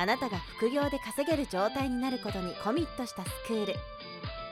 [0.00, 3.74] あなたが副業で稼げる状態になることにコミットしたスクール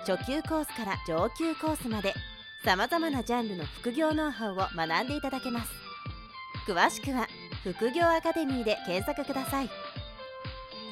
[0.05, 2.15] 初級コースから上級コースまで
[2.65, 5.71] さまざまなジャンルの副業ノウハウを学んでいただけます
[6.67, 7.29] 詳しくは
[7.63, 9.71] 副業アカデミーで検索ください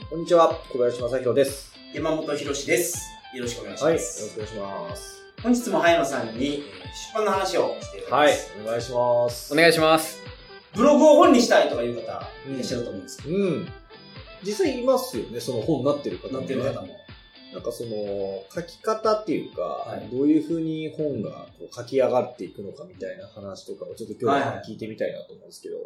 [0.09, 1.75] こんにちは、小林正宏です。
[1.93, 3.09] 山本博史です。
[3.35, 4.29] よろしくお願いしはい、よろます。
[4.29, 5.25] しくお願いします。
[5.43, 9.53] 本日も葉山さんにえー出版の話をしていただはいきます。、お願いします。
[9.53, 10.23] お願いします。
[10.75, 12.03] ブログを本にしたいとかいう方
[12.49, 13.69] いらっしゃると思うんですけうん。
[14.45, 16.47] 実際いますよね、その本になってる方ど、も、ね。
[16.49, 16.89] 載ってる方も。
[17.53, 25.77] なんかその、書き方っていうか、はいどういう風に本がこう書き上がっていくのかみたいな話とかをちょっと今日は聞いてみたいなと思うんですけど。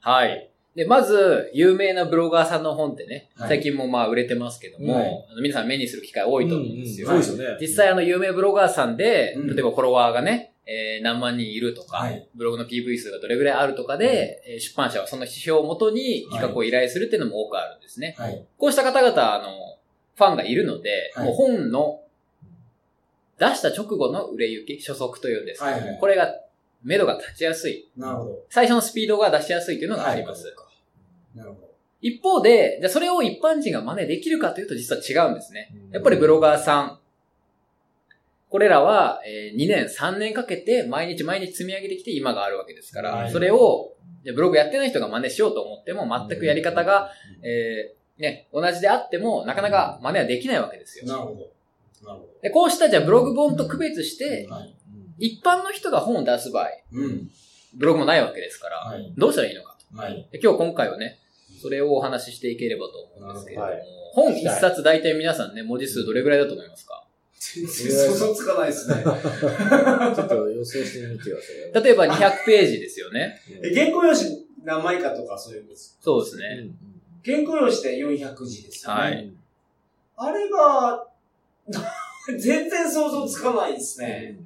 [0.00, 0.50] はい。
[0.76, 7.08] で、まず、有名なブロガーさんの本ってね、はい最近もまあ売れてますけども、はいあの皆さん目にする機会多いと思うんですよ。
[7.08, 7.56] そうですよね。
[7.60, 18.14] 実際あの有名ブロガーさんで、うん例えばフォロワーがね、えー何万人いるとか、はいブログの PV 数がどれぐらいあるとかで、えー出版社はその指標をもとに企画を依頼するっていうのも多くあるんですね。
[18.18, 18.44] はい。
[18.58, 19.78] こうした方々、あの、
[20.14, 22.00] ファンがいるので、はいもう本の
[23.38, 26.34] 出した直後の売れ行き、初速というんですけども、はいはいこれが、
[26.82, 27.88] 目処が立ちやすい。
[27.96, 28.38] なるほど。
[28.48, 30.54] 最初のスピードが出しやすいというのがあります。
[31.36, 31.66] なるほど。
[32.00, 35.70] 一方で、じゃあそれを一般人が真似できるかというと実は違うんですね。
[35.88, 36.98] うんやっぱりブロガーさん、
[38.48, 47.10] これらは、えー2年、3年かけて毎日毎日積み上げてきて今があるわけですから、はいそれを、ブログやってない人が真似しようと思っても全くやり方が、
[47.42, 51.06] えーね、同じであってもなかなか真似はできないわけですよ。
[51.06, 51.34] なるほど。
[52.06, 54.48] なるほでこうしたじゃあブログ本と区別して。
[55.18, 57.30] 一般の人が本を出す場合、うん。
[57.74, 59.12] ブログもないわけですから、はい。
[59.16, 59.86] どうしたらいいのかと。
[60.42, 61.18] 今日今回はね、
[61.60, 67.02] それをお話ししていければと思うんですけれども、なる本一冊大体皆さんね、文字数どれぐらいだと思いますか？
[67.38, 69.02] 全然想像つかないですね。
[69.04, 71.36] ちょっと予想してみてくだ
[71.72, 71.84] さい。
[71.84, 73.40] 例えば200ページですよね。
[73.62, 75.96] え原稿用紙何枚かとかそういうんです。
[76.00, 76.44] そうですね。
[76.60, 76.74] うん
[77.24, 79.00] 原稿用紙で400字ですよね。
[79.00, 79.32] はい
[80.18, 81.06] あれが、
[82.38, 84.36] 全然想像つかないですね。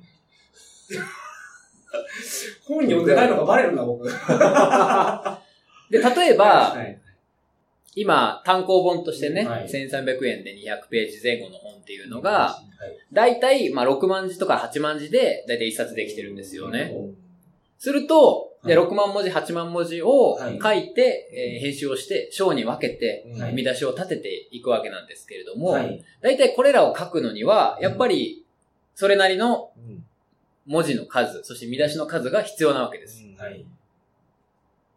[2.65, 4.05] 本読んでないのがバレるな、僕。
[5.91, 7.00] で、例えば、はい
[7.95, 9.67] 今、単行本としてね、はい。
[9.67, 12.99] 1300円で200ページ前後の本っていうのが、はい。
[13.13, 16.93] 大体、まあ、6万字とか8万字で、大体1冊できてるんですよね。
[16.95, 17.17] うん
[17.83, 18.87] すると、ではい。
[18.87, 20.59] 6万文字、8万文字をはい。
[20.63, 23.55] 書いて、えー編集をして、章に分けて、はい。
[23.55, 26.05] 見出しを立てていくわけなんですけれども、はい。
[26.21, 28.45] 大体これらを書くのには、やっぱり、
[28.95, 30.05] それなりのうん。
[30.67, 33.25] 文字の数、そして見出しの数が必要なわけです。
[33.39, 33.65] はい。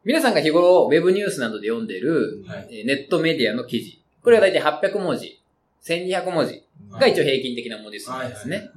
[0.05, 2.67] 皆さんが日頃、ウェブニュースなどで読んでる、はい。
[2.71, 4.01] えーネットメディアの記事。
[4.21, 5.39] これは大体800文字、
[5.83, 8.69] 1200文字が一応平均的な文字数なんですね。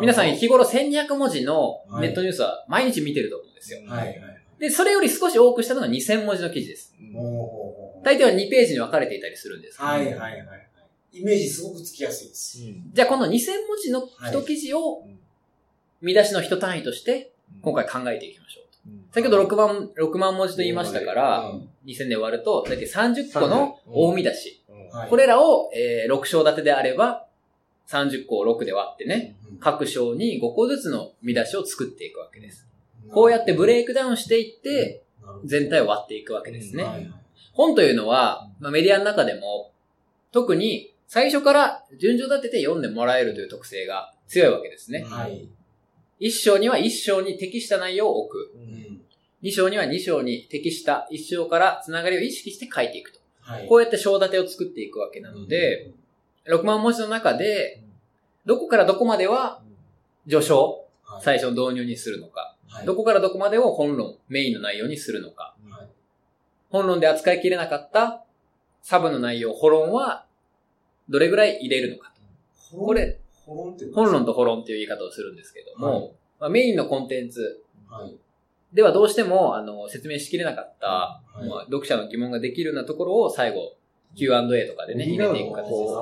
[0.00, 3.80] 皆さん日頃1200文字のはいネットニュースは毎日見てると思うんですよ。
[3.86, 4.08] はい。
[4.08, 4.20] はい。
[4.58, 6.94] で、それより少し多くしたのが2000文字の記事です。
[8.04, 9.80] 大体は2ページに分かれていたりするんです。
[9.80, 10.68] はいはいはいはい。
[11.12, 12.58] イメージすごくつきやすいです。
[12.92, 13.30] じゃあこの2000
[13.66, 15.18] 文字の一記事をうん
[16.00, 18.67] 見出しの一単位として今回考えていきましょう。
[19.12, 24.62] 先ほど6万、6万文字と言いましたから、うん2000で割ると、大体30個の大見出し。
[24.92, 27.26] はいこれらを、えー6章立てであれば、
[27.88, 32.66] 30個を6で割ってね、各章に5個ずつの見出しを作っていくわけです。
[33.10, 35.02] こうやってブレイクダウンしていって、
[35.44, 37.10] 全体を割っていくわけですね。
[37.52, 39.72] 本というのは、まあ、メディアの中でも、
[40.32, 45.04] 特に最初から順序立てて読んでもらえるという特性が強いわけですね。
[45.04, 45.48] はい。
[46.18, 48.52] 一章には一章に適した内容を置く。
[48.54, 48.97] うん
[49.40, 53.20] 二章には二章に適した一章からつながりを意識して書いていくと。
[53.40, 53.66] はい。
[53.68, 55.90] こうやって章立てを作っていくわけなので、
[56.46, 57.82] 6万文字の中で、
[58.44, 59.62] どこからどこまでは
[60.28, 61.22] 序章、はい。
[61.22, 62.86] 最初の導入にするのか、はい。
[62.86, 65.88] どこからどこまでを本論、メインの内容にするのか、はい。
[66.70, 68.24] 本論で扱いきれなかった
[68.82, 70.26] サブの内容、保論は
[71.08, 72.12] どれぐらい入れるのか
[72.70, 72.76] と。
[72.76, 76.12] これ、本論と保論っていう言い方をするんですけども、はい。
[76.40, 78.14] まあ、メインのコンテンツはい。
[78.72, 83.76] ではどうしてもあの説明しきれなかった、はいまあ、読者の疑問ができるようなところを最後
[84.16, 85.94] Q&A とかでね、入れていく形です。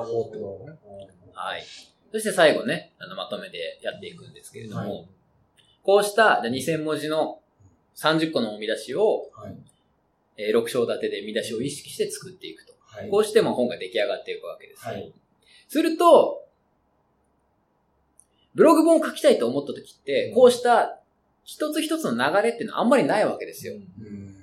[1.33, 1.63] はい。
[2.11, 5.07] そして最後ね、あの、まとめでやっていくんですけれども、はい
[5.83, 7.39] こうしたじゃあ2000文字の
[7.95, 9.55] 30個の見出しを、はい。
[10.35, 12.73] えー6章立てで見出しを意識して作っていくと。
[12.81, 13.09] はい。
[13.09, 14.85] こうしても本が出来上がっていくわけです。
[14.85, 15.13] はい。
[15.69, 16.45] すると、
[18.53, 20.99] ブログ本を書きたいと思った時って、こうした
[21.47, 23.73] 一つ一つの流れっていうのはあんまりないわけですよ。
[23.73, 24.35] うん。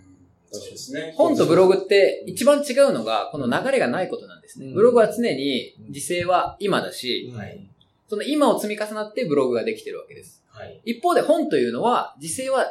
[0.51, 1.13] そうですね。
[1.15, 4.69] 本とブログって一番違うのが、この流れがないことなんですね。
[4.69, 7.61] うんブログは常に時勢は今だし、はい。
[8.09, 10.43] その今を積み重なってブログができてるわけです。
[10.49, 10.81] はい。
[10.87, 12.65] 一方で本というのは、時勢は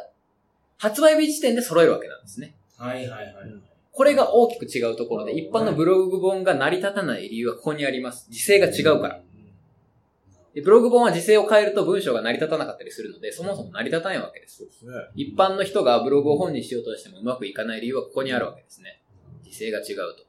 [0.80, 2.56] 発売日時点で揃えるわけなんですね。
[2.76, 3.08] はい。
[3.08, 3.26] はい。
[3.26, 3.34] はい。
[3.92, 8.26] これが大きく違うところで、一般のブログ本が成り立たない理由はここにあります。
[8.32, 9.20] 時勢が違うから。
[10.54, 14.58] でブログ本は時勢を変えると文章が成り立たなかったりするので、そもそも成り立たないわけです。
[14.58, 14.92] そうですね。
[15.16, 19.02] 一般の人がブログを本にしようとしてもうまくいかない理由はここにあるわけですね。
[19.44, 20.26] 時勢が違うと。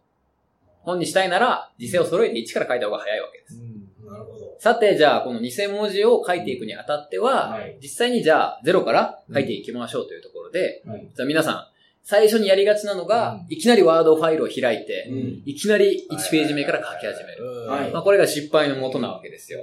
[0.85, 3.61] 本にしたいなら、時勢を揃えて1から書いた方が早いわけです。
[4.05, 4.57] なるほど。
[4.59, 11.09] さて、じゃあ、この2000文字を書いていくにあたっては、はい実際にじゃあ、ゼロから書いていきましょうというところで、はい。
[11.15, 11.67] じゃあ皆さん、
[12.03, 15.43] 最初にやりがちなのが、うんいきなりワードファイルを開いて、うん。
[15.47, 17.67] いきなり1ページ目から書き始める。
[17.67, 19.61] はいまあ、これが失敗の元なわけですよ。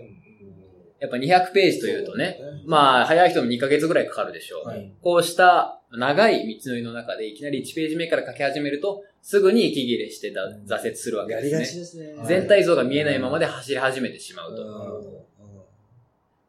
[1.01, 4.67] やっぱ200ページというとね、まあ、早い人も2ヶ月ぐらいかかるでしょう。
[4.67, 4.91] はい。
[5.01, 12.05] こうした長い道のりの中でいきなり1ページ目から書き始めると、すぐに息切れしてだ挫折するわけやりがちですね。
[12.05, 12.17] ですね。
[12.19, 14.63] はい全体像が見えないままで走り始めてしまうと。
[14.63, 15.21] うん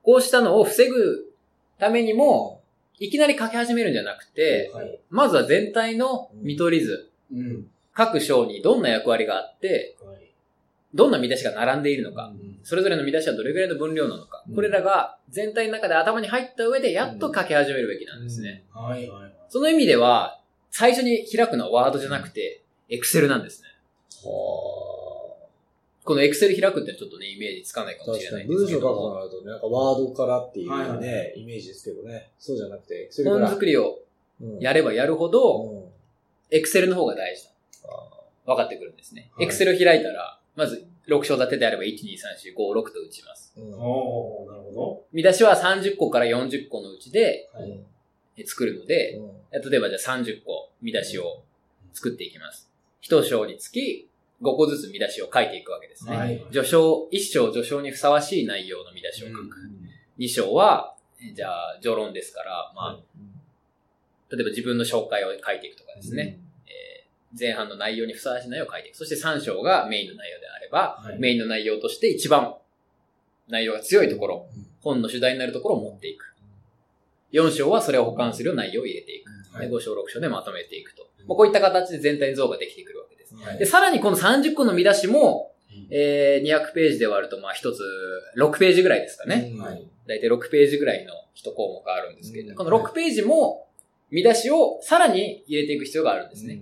[0.02, 1.32] こうしたのを防ぐ
[1.78, 2.60] ためにも、
[2.98, 4.98] いきなり書き始めるんじゃなくて、はい。
[5.10, 7.66] まずは全体の見取り図、うん。
[7.94, 10.21] 各章にどんな役割があって、はい。
[10.94, 18.64] どんな見出しが並んでいるのか、うんそれぞれの見出しはどれぐらいの分量なのか、うんこれらが全体の中で頭に入った上でやっと書き始めるべきなんですね。
[18.72, 19.08] はい。
[19.08, 19.34] はい。
[19.48, 20.40] その意味では、
[20.70, 23.68] 最初に開くのはワードじゃなくて、エクセルなんですね。
[24.24, 24.92] は
[26.04, 28.10] このエクセル開くってちょっとね、イメージつかないかあ。
[28.10, 32.30] もし確れないんですけかに文章書くとど、なるとね、なんかワードからっていうはいね、イメージですけどね。
[32.38, 33.46] そうじゃなくて、エクセルから。
[33.46, 33.98] 本作りを
[34.40, 35.92] うんやればやるほど、うん
[36.54, 37.50] エクセルの方が大事だ。
[38.44, 39.30] 分かってくるんですね。
[39.32, 43.52] はいエクセル開いたら、まず6章立てであれば1、2、3、4、5、6と打ちます。
[43.56, 47.48] なるほ見出しは30個から40個のうちで
[48.46, 51.42] 作るので、うん例えばじゃあ30個見出しを
[51.92, 52.70] 作っていきます。
[53.02, 54.08] 一章につき
[54.40, 56.16] 5個ずつ見出しを書いていくわけですね。
[56.16, 59.56] はい序章、一章序章にふさわしい内容の見出しを書く。
[60.16, 63.00] 二章は、えじゃあ序論ですから、まあ、
[64.30, 66.38] 例えば自分の紹介を書いていくとかですね。
[67.32, 68.96] えー前半の内容にふさわしい内容を書いていく。
[68.96, 72.54] そして3章がメインの内容であれば、はいメインの内容として一番
[73.48, 76.34] 内容が強いところ、うん本の主題になるところを持っていく。
[77.32, 79.30] 4章はそれを補完する内容を入れていく。
[79.56, 81.06] はいで5章、6章でまとめていくと。
[81.26, 83.34] まあこういった形で全体に像ができてくるわけです。
[83.36, 85.52] はいで、さらにこの30個の見出しも、
[85.90, 87.80] えー200ページで割ると、まあ一つ
[88.36, 89.54] 6ページぐらいですかね。
[89.58, 89.86] はい。
[90.08, 93.68] だいたい6ページぐらいの1項目あるんですけれど、うんこの6ページも
[94.10, 96.60] 見出しをさらに入れていく必要があるんですね。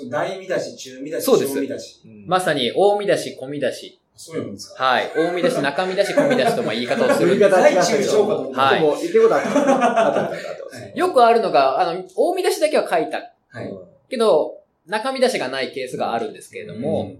[0.00, 0.04] うん。
[0.04, 2.00] そう、大見出し、中見出し、そうです小見出し。
[2.04, 3.98] うんまさに大見出し、小見出し。
[4.14, 4.84] そういうんですか？
[4.84, 5.10] はい。
[5.16, 7.50] 大見出し、中見出し、小見出しとまあ言い方をする言い。
[7.50, 8.60] 方は違大中小かと思った。
[8.62, 9.48] はいでも、言ってることあった。
[9.48, 13.18] あったあったあったあったはいよくあるのが、あの、大見出しだけは書いた
[13.48, 13.72] はい。
[14.08, 17.14] けど、中見出しがないケースがあるんですけれども、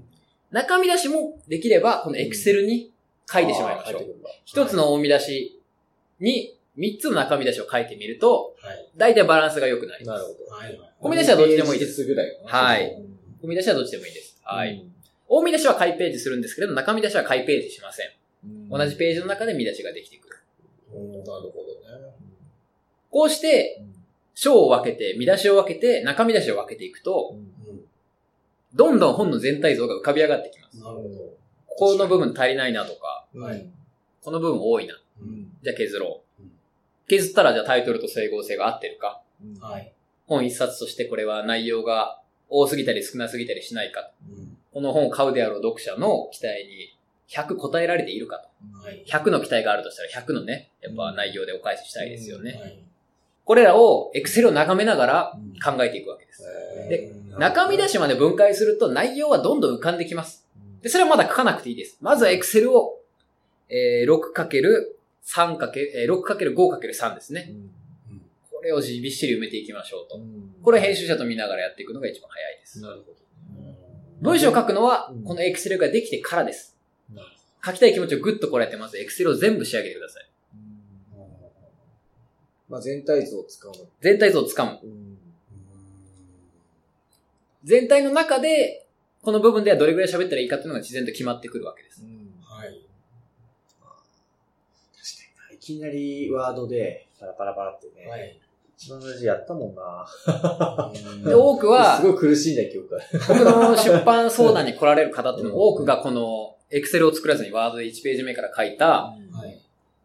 [0.51, 2.93] 中見出しもできれば、このエクセルに
[3.33, 4.07] 書いてしまいましょう。
[4.45, 5.61] 一つの大見出し
[6.21, 8.89] に三つの中見出しを書いてみると、はい。
[8.97, 10.23] 大体バランスが良くなります。
[10.23, 10.57] なるほど。
[10.57, 10.79] はい。
[10.79, 10.93] はい。
[11.01, 12.05] 小見出しはどっちでもいいですす。
[12.05, 14.41] ぐらいはいうん大見出しはどっちでもいいです。
[14.43, 14.73] はい。
[14.73, 14.93] うん
[15.29, 18.07] 大見出しは開ページするんですけれど、中見出しは開ページしません。
[18.45, 20.38] うん同じページの中で見出しができてくる。
[20.95, 21.52] うんなるほどね。
[23.11, 23.83] こうして、
[24.35, 27.52] 章を分けて、見出しを分けて、中見出しを分けていくと、うん
[28.75, 30.81] どんどん本の全体像が浮かび上がってきます。
[30.81, 31.09] なるほど。
[31.67, 33.67] ここの部分足りないなとか、はい
[34.23, 34.95] この部分多いな。
[35.21, 36.22] うんじゃあ削ろううん。
[37.09, 39.23] 削ったらじゃあタイトルと整合性が合ってるか。
[39.44, 39.92] うんはい。
[40.26, 44.11] 本一冊としてこれは内容が多すぎたり少なすぎたりしないか。
[44.28, 46.97] うんこの本を買うであろう読者の期待に
[47.28, 48.49] 100答えられているかと。
[48.87, 49.04] はい。
[49.06, 52.52] 100の期待があるとしたら100のね、やっぱ内容でお返ししたいですよね。
[52.52, 52.78] はい。
[53.44, 56.42] これらをエクセルを眺めながらうん考えていくわけです。
[56.42, 60.47] へーで中身出しまで分解すると内容はどんどん浮かんできます。
[60.80, 61.99] で、それはまだ書かなくていいです。
[62.00, 62.99] まずはエクセルを、
[63.68, 64.06] えー、
[65.25, 67.49] 6×3× えー 6×5×3 ですね。
[67.50, 67.71] うん
[68.50, 70.19] これをびっしり埋めていきましょうと。
[70.19, 72.81] うんこれを編集者と見ながらやっていくのが一番早いです。
[72.81, 73.75] なるほどね。
[74.21, 76.76] 文章を書くのはうん、このエクセルができてからです。
[77.64, 80.31] 書きたい気持ちをぐっとこらえて、まずエクセルを全部仕上げてください。
[82.69, 83.79] まあ全体像を使うの。
[84.00, 84.79] 全体像をつかむ。
[84.83, 85.19] うん
[87.64, 88.87] 全体の中で、
[89.23, 92.02] この部分ではどれぐらい喋ったらいいかっていうのが自然と決まってくるわけです。
[92.43, 92.69] はい。
[92.69, 92.75] 確
[93.85, 95.51] かにな。
[95.51, 98.37] いきなりワードで、パラパラパラってね、はい。
[98.76, 100.04] 一番大事やったもんな。
[101.25, 103.00] で、多くはす、ごい苦しいんだ、記憶が。
[103.28, 109.16] 僕の出版相談に来られる方っていうのも多くがこの、エクセルを作らずにワードで1ページ目から書いた、は
[109.47, 109.59] い。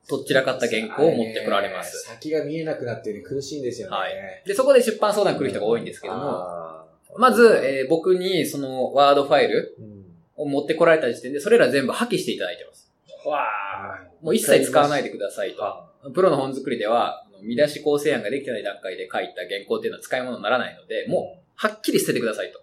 [0.08, 2.06] とっちらかった原稿を持ってこられます。
[2.06, 3.98] 先が見えなくなってね、苦しいんですよね。
[3.98, 4.14] はい
[4.46, 6.86] で、そこで出版相談来る人が多いんですけども、
[7.18, 9.98] まず、えー僕にそのワードファイルうん
[10.38, 12.87] を持ってこられた時点で、それら全部破棄していただいてます。
[13.26, 15.66] わもう一切使わないでくださいと。
[15.66, 15.90] あ。
[16.14, 22.62] プロの本作りでは、見出し構成案ができてない段階で書いた原稿っていうのは使い物にならないので、もう、はっきり捨ててくださいと。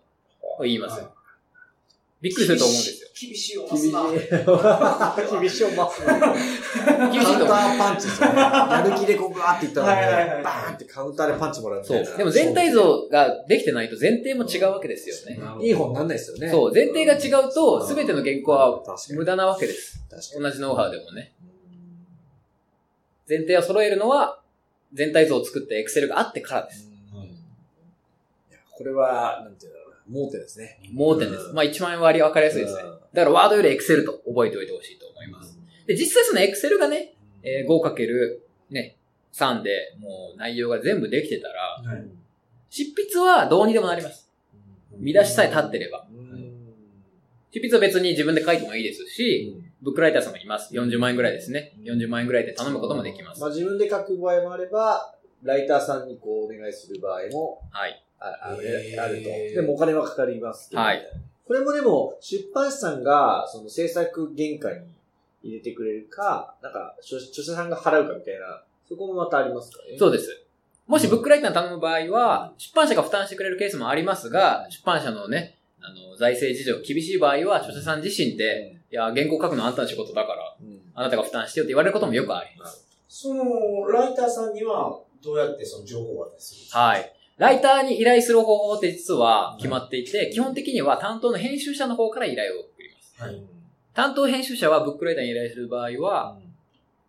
[0.63, 1.03] 言います。
[2.25, 3.09] はいびっくりすると思うんですよ。
[3.21, 3.93] 厳しいよ、厳しい。
[5.41, 6.21] 厳しいをますね。
[7.13, 7.49] 厳しいと思う。
[7.49, 8.41] カウンターパンチですよね。
[8.41, 12.07] やる気でこうバーっていったのに、はいはいはいバーンってカウンターでパンチもらうみたいな。
[12.07, 12.17] そう。
[12.17, 15.39] でも全体像ができてないと前提も違うわけですよね。
[15.61, 16.51] いい本なんないですよね。
[16.51, 16.73] そう。
[16.73, 20.01] 前提が違うと、すべての原稿は無駄なわけです。
[20.39, 21.33] 同じノウハウでもね。
[23.29, 24.41] 前提を揃えるのは、
[24.93, 26.89] 全体像を作った Excel があってからです。
[28.51, 29.74] いやこれは、なんていう。
[30.11, 30.81] 盲点ですね。
[30.93, 31.53] 盲点です。
[31.53, 32.91] まあ一番割り分かりやすいですねうん。
[33.13, 35.59] だからワードより Excel と覚えておいてほしいと思います。
[35.87, 38.39] で、実際その Excel がね、えー 5×
[38.71, 38.97] ね、
[39.33, 42.05] 3でもう内容が全部できてたら、はい
[42.71, 44.29] 執筆はどうにでもなります。
[44.99, 46.09] 見出しさえ立ってれば。
[46.11, 46.25] うん
[47.53, 50.75] 執筆は別に自分で書いてもいいですし、ブックライターさんがいます。
[50.75, 51.73] 40万円ぐらいですね。
[51.85, 53.47] 40万円ぐらいで頼むこともできますま。
[53.47, 58.05] あ自分で書く場合もあれば、ライターさんにこうお願いする場合もはい。
[58.27, 59.29] ああへーあると。
[59.29, 61.03] でもお金はかかりますけどはい。
[61.47, 64.87] これもでも、出版社さんが、その制作原価に
[65.43, 69.99] 入れてくれるか、なんか、著著者さんが払うかみたいな、そこもまたありますかね？
[69.99, 70.41] そうです。
[70.87, 82.87] もしブックライターに頼む場合は、出版社が負担してくれるケースもありますが、出版社のね、あの、財政事情厳しい場合は、著者さん自身で、いや、原稿書くのあんたの仕事だから、うんあなたが負担してよって言われることもよくあります。
[83.09, 86.79] その、ライターさんには、どうやってその情報を渡するんですか？
[86.79, 87.13] はい。
[87.37, 93.23] ライターに依頼する方法って実は決まっていて、基本的には担当の編集者の方から依頼を送ります。
[93.23, 93.43] はい。
[93.93, 96.39] 担当編集者はブックライターに依頼する場合は、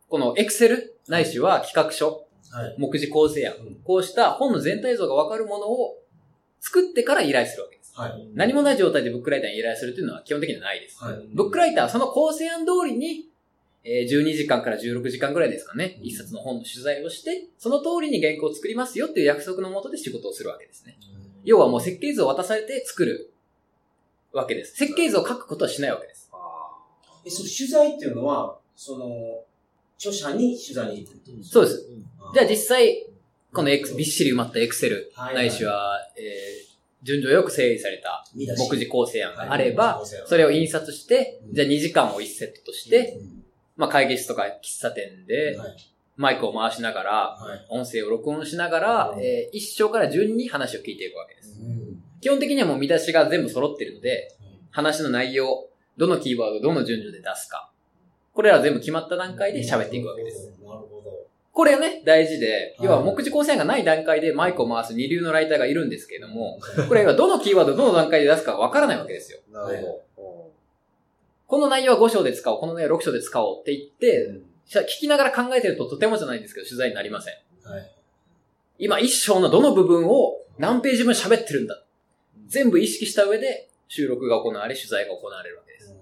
[0.10, 0.78] この Excel
[1.08, 2.76] ないしは企画書、はい。
[2.78, 5.98] 目次構成案、うんこうした本の全体像がわかるものを
[6.60, 7.94] 作ってから依頼するわけです。
[7.96, 8.30] はい。
[8.34, 11.04] 何もない状態でブックライターに依頼するというのは基本的にはないです。
[11.04, 11.16] はい。
[11.34, 13.30] ブックライターはその構成案通りに、
[13.88, 16.08] えー12時間から16時間ぐらいですかね、うん。
[16.08, 20.98] 一冊の本の取材をして、その通りに原稿を作りますよっていう約束のもとで仕事をするわけですね。
[21.44, 23.32] 要はもう設計図を渡されて作る
[24.34, 24.76] わけです。
[24.76, 26.30] 設計図を書くことはしないわけです。
[26.34, 26.38] あ
[27.26, 29.44] え、その取材っていうのは、その、
[29.98, 31.54] 著者に取材に行くってことですか？
[31.54, 31.90] そうです。
[32.32, 33.06] ーじゃあ実際、
[33.54, 40.08] この X、びっしり埋まった Excel、はいないしは、えー順序よく整理された目次構成案があれば、はい。
[40.26, 41.54] それを印刷してう、ん。
[41.54, 43.35] じゃあ2時間を1セットとして、うん
[43.76, 45.76] まあ会議室とか喫茶店ではい。
[46.18, 47.66] マイクを回しながら、はい。
[47.70, 51.60] 音声を録音しながらう、んえー一章から順に話を聞いていくわけです。
[51.62, 54.32] うん基本的にはもう見出しが全部揃ってるので、
[54.72, 57.70] 話の内容、どのキーワード、どの順序で出すか。
[58.34, 60.48] これら全部決まった段階で喋っていくわけです。。
[60.64, 61.28] なるほど。
[61.54, 69.40] これはね、大事で、はい要は目次構成案がない段階でマイクを回す二流のライターがいるんですけれども、これはどのキーワード、どの段階で出すかわからないわけですよ。
[69.52, 69.84] なるほ
[70.15, 70.15] ど。
[71.48, 77.34] この内容は5章で使おう、この内容は6章で使おうって言って、じゃあ聞きながら考えてるととてもじゃないんですけど、取材になりません。
[77.72, 77.92] はい。
[78.80, 81.84] 今一章のどの部分を何ページ分喋ってるんだ。
[82.48, 85.96] 全部意識した上で収録が行われ、取材が行われるわけです。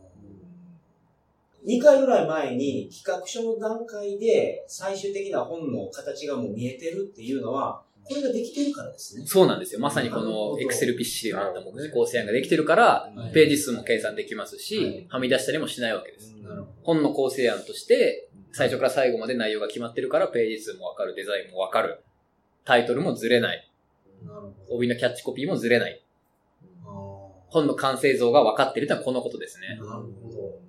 [1.66, 9.26] 2回ぐらい前に企画書の段階で最終的な本の形がもう見えてるっていうのは、これができてるからですね。
[9.26, 9.80] そうなんですよ。
[9.80, 16.36] まさにこの Excel びっしりあった目次構成案ができてるから、はいページ数も計算できますはいし、はみ出したりもしないわけです。
[16.84, 22.04] 本の構成案として、最初から最後まで内容が決まってるから、ページ数もわかる、デザインもわかる。
[22.66, 23.70] タイトルもずれない。
[24.70, 26.02] 帯のキャッチコピーもずれない。
[26.84, 27.32] ど。
[27.48, 29.68] 本の完成像が分かってるというのはこのことですね。
[29.70, 29.92] なるほ
[30.30, 30.60] ど。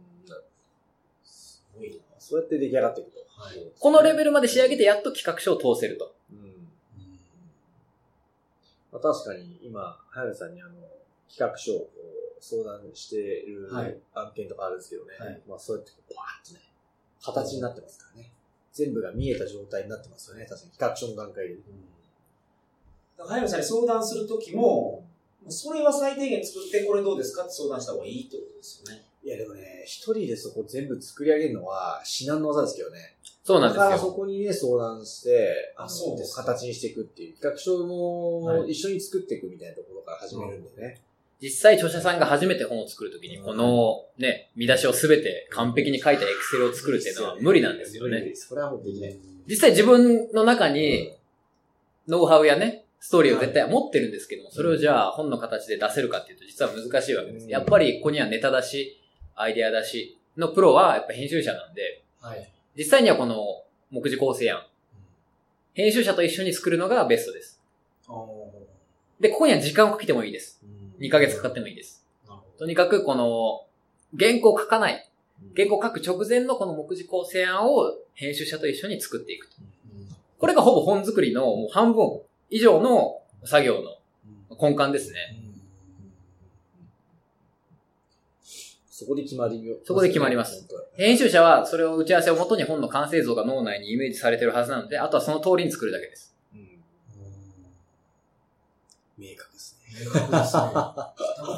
[1.25, 1.97] すごいな。
[2.19, 3.19] そうやって出来上がっていくと。
[3.37, 6.15] はいこのレベルまで仕上げてやっと企画書を通せると。
[8.95, 10.73] うんまあ、確かに今、早見さんにあの、
[11.29, 11.91] 企画書を
[12.41, 15.17] 相談しているはい案件とかあるんですけどね。
[15.19, 16.61] はいまあそうやってバーッとね、
[17.23, 18.31] 形になってますからね。
[18.73, 20.45] 全部が見えた状態になってますよね。
[20.45, 21.55] 確かに企画書の段階で。
[23.17, 25.05] だから早見さんに相談するときも、
[25.49, 29.03] それは最低限作ってこれどうですかって相談した方がいいってことですよね。
[29.23, 33.14] いやでもね、一人でそこ全部作り上げるのは至難の技ですけどね。
[33.45, 33.83] そうなんですよ。
[33.83, 37.35] だからそこにね、相談して、あのそうですか形にしていくっていう。
[37.35, 41.01] 企画書もはい一緒に作っていくみたいなところから始めるんでね。
[41.43, 48.19] 実際著者さんが初めて本を作るときに、このね、見出しをすべて完璧に書いたエクセルを作るっていうのは無理なんですよね。
[48.19, 48.49] 無理です。
[48.49, 49.17] これはもうできない。
[49.47, 51.13] 実際自分の中に、
[52.09, 57.45] ノウハウやね、ストーリーを絶対持ってるんですけども、それをじゃあ本の形で出せるかっていうと実は難しいわけです。
[57.45, 58.99] うんやっぱりここにはネタ出し、
[59.35, 62.54] アイデア出しのプロはやっぱ編集者なんで、はい。
[62.77, 64.67] 実際にはこの目次構成案、
[65.75, 67.61] 編集者と一緒に作るのがベストです。
[68.09, 68.53] お
[69.21, 70.61] で、ここには時間をかけてもいいです。
[71.01, 72.05] 2ヶ月かかってもいいです。
[72.59, 73.67] とにかくこの、
[74.19, 75.09] 原稿を書かない。
[75.57, 79.57] 原稿を書く直前のこの目次構成案を編集者と一緒に作っていくと。
[79.59, 79.63] ど。
[80.39, 85.37] これがほぼ本作りのもう半分以上の作業の根幹ですね。
[88.97, 89.75] そこで決まりよ。
[89.83, 96.33] そこで決まります本編集者はそれを打ち合わせをもとに本の完成像が脳内にイメージされてるはずなので、あとはその通りに作るだけです。
[96.55, 96.61] うん
[99.19, 100.05] 明確ですね。
[100.05, 100.63] 明確ですね。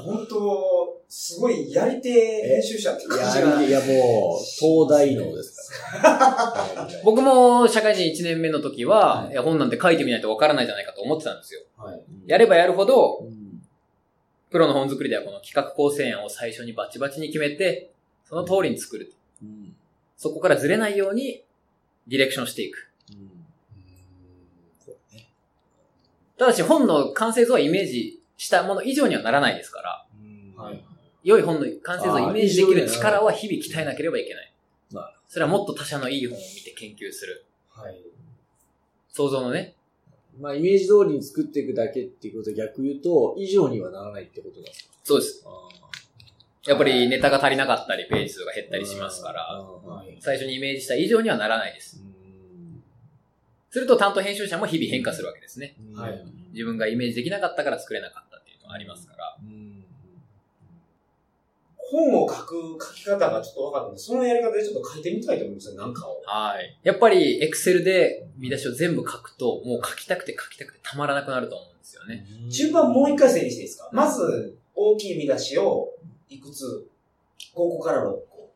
[0.07, 3.51] 本当、すごいやり手編集者ってい感じが。
[3.61, 6.89] や、いやもう、東大能ですから。
[7.05, 11.61] 僕も社会人1年目の時は、いや本なんて書いてみないとわからないじゃないかと思ってたんですよ。
[11.77, 12.03] はい。
[12.27, 13.46] やればやるほど、うん
[14.51, 17.91] プロの本作りではこの企画構成案を最初にバチバチに決めて、
[18.25, 19.13] その通りに作る。
[19.43, 19.75] うん
[20.19, 21.45] そこからずれないように、
[22.07, 22.91] ディレクションしていく。
[23.11, 23.31] うん
[25.13, 25.29] ね
[26.39, 30.83] ただし本の完成像はイメージしたもの以上にはならないですから、うんはい。
[31.23, 34.53] 良い本の完成像をイメージできる力は日々鍛えなければいけない。
[35.29, 37.45] それはもっと他社のいい本を見て研究する。
[37.71, 38.01] はい。
[39.11, 39.75] 想像のね。
[40.39, 44.91] まあ、イメージ通りに作っていくだけっていうことは逆言うと、以上にはならないってことなんですか？
[45.05, 45.43] そうです。
[45.47, 45.69] あ
[46.69, 50.17] やっぱりネタが足りなかったり、ページ数が減ったりしますから、はい。
[50.21, 52.01] 最初にイメージした以上にはならないです。
[52.01, 52.17] うん
[53.69, 55.77] すると担当編集者も日々変化するわけですね。
[55.95, 59.37] はい自分がイメージできなかったから作れなかったっていうのがありますから。
[61.93, 66.21] うん本を書く書き方がちょっと分かったんで、そのやり方でちょっと書いてみたいと思いますよ、なんかを。
[66.27, 66.77] はい。
[66.83, 72.27] やっぱり、エクセルで見出しを全部書くと、もう書きたくて書きたくてたまらなくなると思うんですよね。
[72.49, 73.89] 順番もう一回整理していいですか？
[73.93, 75.89] まず、大きい見出しを、
[76.29, 76.65] いくつ
[77.55, 78.51] ?5 個から6個。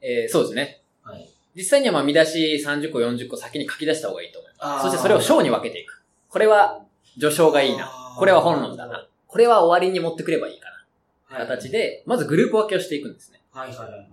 [0.00, 0.82] えー、そうですね。
[1.04, 1.30] はい。
[1.54, 4.82] 実際にはまあ見出し30個、40個先に書き出した方がいいと思います。
[4.86, 6.02] そしてそれを章に分けていく。
[6.28, 6.82] これは
[7.20, 7.88] 序章がいいな。
[8.18, 9.06] これは本論だな。。
[9.28, 10.73] これは終わりに持ってくればいいかはいな。
[11.28, 11.70] 形。
[11.70, 13.40] で、まずグループ分けをしていくんですね。
[13.50, 14.08] はいはいはいはい。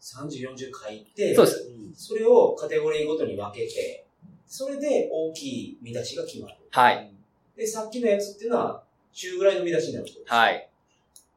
[0.00, 1.70] 30、40書いて、そうです。
[1.94, 4.04] それをカテゴリーごとに分けて、
[4.46, 6.56] それで大きい見出しが決まる。
[6.70, 7.12] はい。
[7.56, 10.68] で、さっきのやつっていうのは、中ぐらいの見出しになるはい。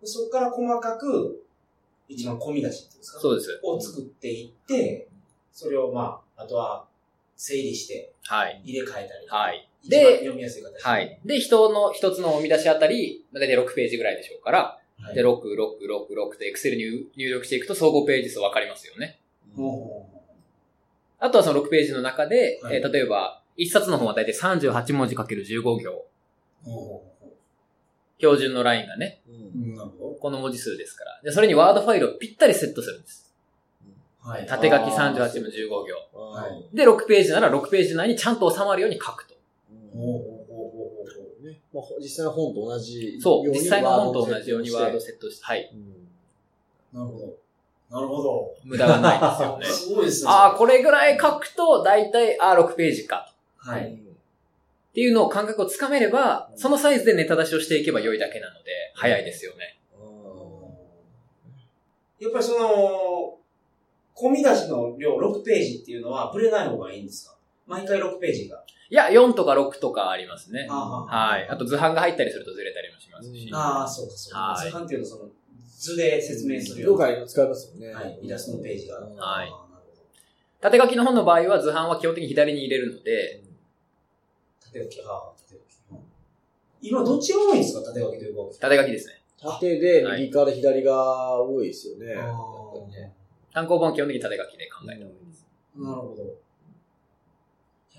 [0.01, 1.43] でそこから細かく、
[2.07, 3.19] 一番小見出しっていうんですか？
[3.19, 3.59] そうです。
[3.63, 5.07] を作っていって、
[5.51, 6.85] それをまあ、あとは
[7.35, 8.61] 整理してはい。
[8.63, 9.27] 入れ替えたり。
[9.27, 9.69] はい。
[9.87, 10.81] で読みやすい形。
[10.83, 11.19] はい。
[11.25, 15.15] で、人の一つの見出しあたり、だいたい6ページぐらいでしょうから、はい。
[15.15, 19.19] で、6、6、6、6で Excel に入力していくと総合ページ数わかりますよね。
[19.55, 20.09] も
[21.19, 26.05] あとはその6ページの中で、はいえー例えば、1冊の本はだいたい38文字かける15行。
[28.17, 29.21] 標準のラインがね、
[30.19, 31.21] この文字数ですから。
[31.23, 33.33] で、それにワードファイルをぴったりセットするんです。
[34.23, 34.29] ど。
[34.29, 34.45] はい。
[34.45, 35.85] 縦書きあー38文15行。
[36.73, 39.35] で、6ページなら6ページ内にちゃんと収まるように書くと。
[41.75, 43.49] まあ、実際の本と同じそう。
[43.51, 45.69] 実際の本と同じようにワードセットして、はい。
[46.93, 47.33] なるほど。
[47.91, 48.55] なるほど。
[48.63, 49.65] 無駄がないですよね。
[49.89, 50.31] すごいですね。
[50.31, 53.31] ああ、これぐらい書くと、だいたい、ああ、6ページか。
[53.65, 53.93] うんはい。
[53.93, 53.97] っ
[54.95, 59.77] ていうのを感覚をつかめれば、そのサイズでネタ出しをしていけば良いだけなので、早いですよね。
[62.19, 63.37] やっぱりその、
[64.15, 67.35] 込み出しの量6ページっていうのは、ぶれない方がいいんですか？
[67.67, 68.63] 毎回6ページが。
[68.89, 70.67] いや、4とか6とかありますね。
[70.69, 71.47] あはい。
[71.49, 73.47] あと図版が入ったりするとずれたりもしますし。
[73.47, 74.39] うんああ、そうかそうか。
[74.39, 75.29] はい図版っていうのはその、
[75.77, 77.05] 図で説明するよ了うな。
[77.05, 77.93] 解使いますよね。
[77.93, 79.59] はいイラストのページがうんはいあーなるほど
[80.61, 83.41] 縦書きの本の場合は図版は基本的に左に入れるので、
[84.61, 85.61] 縦書き、ああ、縦書き。
[85.91, 85.99] うん
[86.81, 88.41] 今どっちが多いんですか縦書きというか。
[88.59, 89.21] 縦書きですね。
[89.41, 92.15] 縦で右から左が多いですよね。
[93.53, 95.45] 単行本は基本的に縦書きで考えた方がいいです。
[95.77, 96.44] ーなるほど。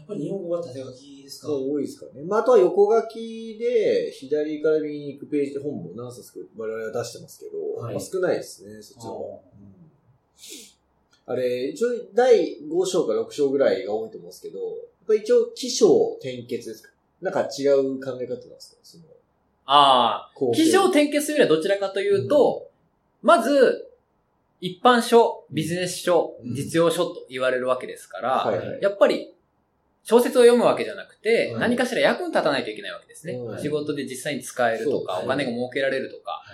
[0.07, 1.53] ぱり日本語は縦書きですか？
[1.53, 2.27] 多いですからね。
[2.27, 7.95] まあ、あとは横書きで、左から右に行くページで本も何冊か我々は出してますけど、はい。
[7.95, 9.43] まあ、少ないですね、そっちの方。
[11.29, 14.69] あれ、一応第5章か6章ぐらいが多いと思うんですけど、やっ
[15.09, 16.91] ぱ一応起承転結ですか？
[17.21, 18.79] なんか違う考え方なんですか？
[18.83, 19.05] その、
[19.65, 22.69] ああ、起承転結というよりはどちらかというと、
[23.23, 23.89] まず、
[24.61, 26.55] 一般書、ビジネス書、うん。
[26.55, 28.79] 実用書と言われるわけですから、はいはい。
[28.81, 29.35] やっぱり、
[30.09, 33.37] 小説を読むわけじゃなくて、はい何かしら役に立たないといけないわけですね。
[33.37, 36.45] はい仕事で実際に使えるとか、お金が儲けられるとか。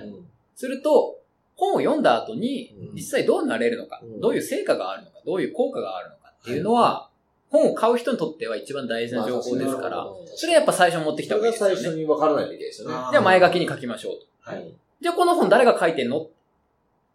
[0.56, 1.20] すると、
[1.54, 7.10] 本を読んだ後にうん、実際どうなれるのか、うんどういう成果があるのか、どういう効果があるのかっていうのは、
[7.50, 11.76] 本を買う人にとっては一番大事な情報ですから、それやっぱ最初持ってきた方がいいですよね。
[11.76, 12.94] 最初に分からないといけないですよね。
[12.96, 14.50] あじゃあ前書きに書きましょうと。
[14.50, 14.74] はい。
[15.02, 16.28] じゃあこの本誰が書いてんの？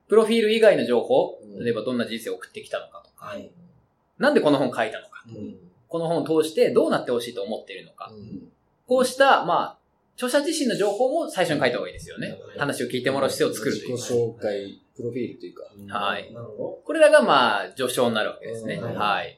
[0.08, 3.50] プロフィール以外の情報うん、例えばどんな人生を送ってきたのかとか、はい。
[4.20, 5.56] なんでこの本書いたのか、うん
[5.88, 8.52] この本を通してどうなってほしいと思っているのか、うん
[8.88, 9.78] こうした、まあ、
[10.16, 12.30] 著者自身の情報も最初に書いた方がいいですよね。
[12.30, 13.98] はい話を聞いてもらう姿勢を作るという。
[13.98, 15.64] 自己紹介、プロフィールというか。
[16.00, 18.76] はいなるほこれらがまあ、序章になるわけですね。
[18.76, 19.38] うんはい。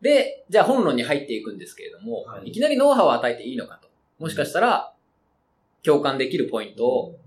[0.00, 3.88] で、じゃあ本論に入っていくんですけれども、はいい、きなりノウハウを与えていいのかと。
[4.18, 4.92] もしかしたら、
[5.84, 7.18] 共感できるポイントを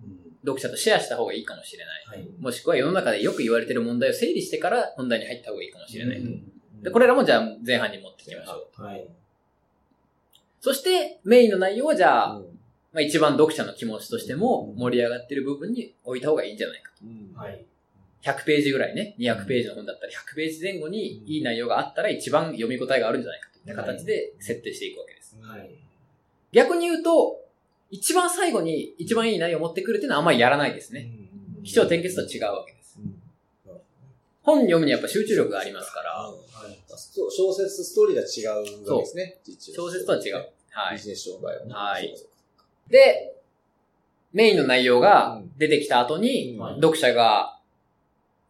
[0.41, 2.19] 読者とシェアした方がいいかもしれない。
[2.19, 2.29] はい。
[2.39, 6.17] もしくは世の中でよく言われている問題を整理してから本題に入った方がいいかもしれない。
[6.17, 6.51] うん
[6.81, 8.83] で、これらもじゃあ前半に持ってきましょう。
[8.83, 9.07] はい。
[10.61, 12.43] そして、メインの内容はじゃあ、うん
[12.91, 17.63] まあ、一番読者の気持ちとしても盛り上がってる部分に置いた方がいいんじゃないかうんはい。
[18.23, 18.31] と。
[18.31, 25.37] 100ページぐらいね、200ページの本だったら100ページ前後にいい内容があったら一番読み応えがあるんじゃないかといった形で設定していくわけです。
[25.41, 25.69] はい。
[26.51, 27.39] 逆に言うと、
[27.91, 31.09] 一番最後に一番いい内容を持ってくるっていうのはあんまりやらないですね。
[31.13, 31.29] うん
[31.61, 32.78] 気象転結とは違うわけです。
[34.45, 36.33] うん本読むにはやっぱ集中力がありますから、は
[36.67, 36.79] い。
[36.95, 39.37] スト小説とストーリーが違うわけですね。
[39.45, 40.49] 実小説とは違う。
[40.71, 40.95] はい。
[40.95, 41.73] ビジネス書の場合はね。
[41.73, 42.15] はい
[42.89, 43.35] で、
[44.33, 47.59] メインの内容が出てきた後に、うん読者が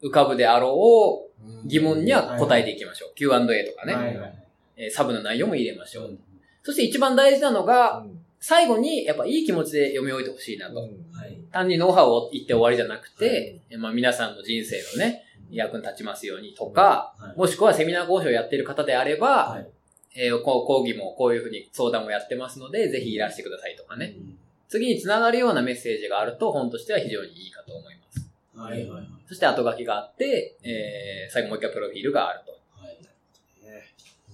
[0.02, 3.16] 浮かぶであろう疑問には答えていきましょう。
[3.16, 4.46] Q&A とかね、はいはい。
[4.78, 6.10] えーサブの内容も入れましょう。
[6.10, 6.20] うん
[6.62, 10.80] そして一番大事なのが、うん最後にやっぱいい気持ちで読み終えてほしいなと。
[10.82, 11.38] うんはい。
[11.52, 17.38] 単にノウハウを言って終わりじゃなくて、まあ皆さんの人生のね、役に立ちますようにとか、はい。
[17.38, 19.68] もしくはセミナー講師をやっている方であれば、はい。
[20.16, 24.16] えーこう講義もこういうふうに相談もやってますので、ぜひいらしてくださいとかね。
[24.18, 24.38] うん。
[24.68, 28.30] 次につながるようなメッセージがあると本としては非常にいいかと思います。
[28.56, 29.08] はいはいはい。
[29.28, 32.52] そして後書きがあって、えー最後もう一回プロフィールがあると。
[32.82, 32.98] はい。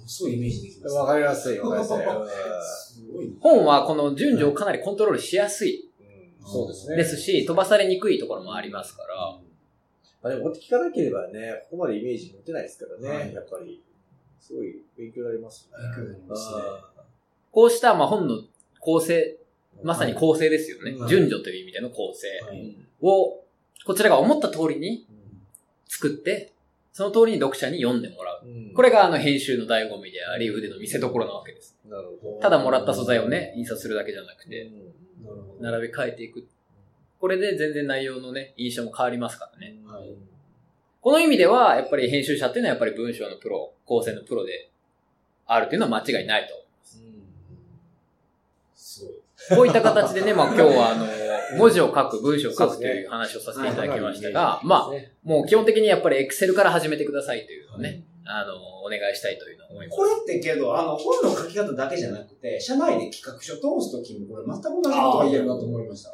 [0.08, 0.34] すごい。
[0.36, 0.96] イメージできます。
[0.96, 2.96] わかりやすい、わかりやすい。
[2.96, 3.28] すごい。
[3.28, 3.34] な。
[3.42, 5.90] 本はこの順序をかなりコントロールしやすい。
[6.00, 6.96] うんそうですね。
[6.98, 8.20] ですし、飛ばされにくい。
[8.20, 9.40] ところもありますから、ま
[10.26, 13.82] あでも、聞かなければね、ここまでイメージ持てないですからね、はいやっぱり。
[14.40, 15.78] すごい勉強になりますね。
[15.96, 16.62] 勉強になりますね
[17.52, 18.42] こうしたまあ本の
[18.80, 19.38] 構成、
[19.84, 20.96] まさに構成ですよね。
[20.98, 22.76] はい順序という意味での構成はい。
[23.02, 23.44] を、
[23.86, 25.16] こちらが思った通りにうん
[25.88, 26.52] 作って、
[26.92, 28.48] その通りに読者に読んでもらう。
[28.48, 31.78] うんこれがあの編集の醍醐味であり、腕の見せ所なわけです。
[31.88, 32.40] なるほど。
[32.42, 34.72] ただもらった素材をね、印刷するだけじゃなくて。
[35.60, 36.46] 並べ替えていく。
[37.20, 39.76] これで全然内容のね、印象も変わりますからね。
[39.86, 40.16] はい
[41.06, 44.72] この意味では、やっぱり編集者っていうのはやっぱり文章のプロ、構成のプロで
[45.46, 46.66] あるっていうのは間違いないと。
[48.76, 49.58] すごい。
[49.58, 51.06] こういった形でね、まあ 今日はあの、
[51.60, 54.92] 文字を書く、文章を書くという話をさせていただきましたが、まあ、
[55.24, 59.96] もう基本的にやっぱり Excel から始めてくださいというのをね、あの、お願いしたいというのを思います。
[59.96, 66.12] これってけど、あの、本の書き方だけじゃなくて、社内で企画書通すときにこれ全く同じことが言えるなと思いました。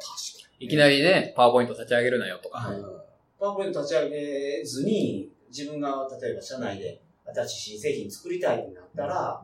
[0.62, 2.58] いきなりね、パワーポイント立ち上げるなよとか。
[2.58, 2.80] はい。
[3.38, 9.42] パワーポイント立ち上げずに、自分が例えば社内で新しい新製品作りたいってなったら、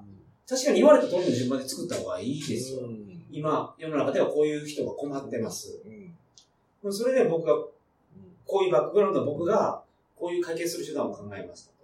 [0.48, 2.83] 確かに言われた通りの順番で作った方がいいですよ。
[3.31, 5.81] 今、世の中ではこういう人が困ってます。
[6.88, 7.54] それで僕が、
[8.46, 9.83] こういうバックグラウンドの僕が、
[10.16, 11.78] こういう解決する手段を考えましたと。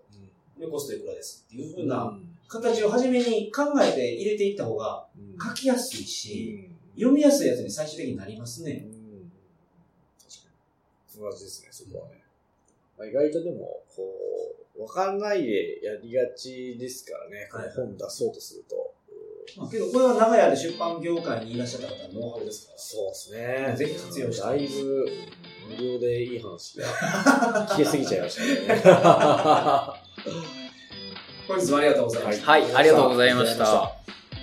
[0.59, 2.17] で、コストいくらですっていうふうな
[2.49, 5.07] 形を初めに考えて入れていった方が
[5.43, 8.87] 書きやすいし、読みやすいやつに最終的になりますね。
[11.21, 12.23] 同じですね、そこはね。
[12.99, 14.03] まあ、意外とでも、こ
[14.77, 18.95] う、わかんないでやりがちですからね、この本出そうとすると。
[19.57, 22.79] まあ、けど、これは長屋で出版業界にいらっしゃった方のノウハウですから。
[22.79, 23.75] そうですね。
[23.77, 25.07] ぜひ活用してだいぶ、
[25.69, 26.87] 無料でいい話が
[27.71, 28.83] 聞けすぎちゃいましたね。
[31.47, 32.51] 本日もありがとうございました。
[32.51, 33.93] はい、ありがとうございました。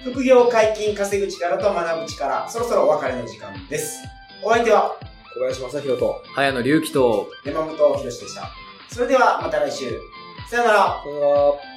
[0.04, 4.00] 副業解禁稼ぐ力と学ぶ力、そろそろお別れの時間です。
[4.44, 4.96] お相手は
[5.42, 8.52] 小林正宏と、早野隆起と、山本博史でした。
[8.90, 10.00] それではまた来週。
[10.48, 11.02] さよなら。
[11.04, 11.71] さよなら。